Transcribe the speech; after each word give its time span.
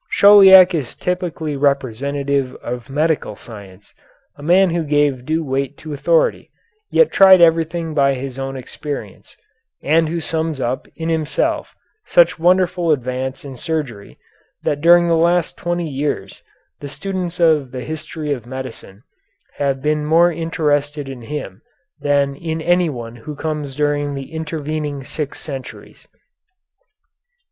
Chauliac 0.09 0.73
is 0.73 0.95
typically 0.95 1.55
representative 1.55 2.55
of 2.63 2.89
medieval 2.89 3.35
science, 3.35 3.93
a 4.35 4.41
man 4.41 4.71
who 4.71 4.81
gave 4.83 5.25
due 5.27 5.45
weight 5.45 5.77
to 5.77 5.93
authority, 5.93 6.49
yet 6.89 7.11
tried 7.11 7.39
everything 7.39 7.93
by 7.93 8.15
his 8.15 8.39
own 8.39 8.57
experience, 8.57 9.37
and 9.83 10.09
who 10.09 10.19
sums 10.19 10.59
up 10.59 10.87
in 10.95 11.09
himself 11.09 11.75
such 12.03 12.39
wonderful 12.39 12.91
advance 12.91 13.45
in 13.45 13.55
surgery 13.55 14.17
that 14.63 14.81
during 14.81 15.07
the 15.07 15.13
last 15.15 15.55
twenty 15.55 15.87
years 15.87 16.41
the 16.79 16.89
students 16.89 17.39
of 17.39 17.69
the 17.69 17.81
history 17.81 18.33
of 18.33 18.47
medicine 18.47 19.03
have 19.57 19.83
been 19.83 20.03
more 20.03 20.31
interested 20.31 21.07
in 21.07 21.21
him 21.21 21.61
than 21.99 22.35
in 22.35 22.59
anyone 22.59 23.17
who 23.17 23.35
comes 23.35 23.75
during 23.75 24.15
the 24.15 24.33
intervening 24.33 25.03
six 25.03 25.39
centuries. 25.39 26.07